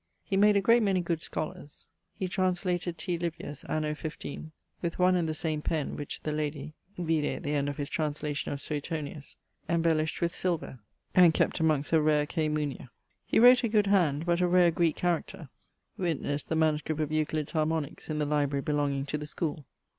[0.23, 1.87] He made a great many good scholars.
[2.17, 3.19] He translated T.
[3.19, 6.73] Livius, anno 15, with one and the same pen, which the lady...
[6.97, 9.35] (vide at the end of his translation of Suetonius)
[9.69, 10.79] embellished with silver,
[11.13, 12.89] and kept amongst her rare κειμηλια.
[13.27, 15.49] He wrote a good hand, but a rare Greeke character;
[15.99, 16.81] witnesse the MS.
[16.87, 19.67] of Euclid's Harmoniques in the library belonging to the schoole.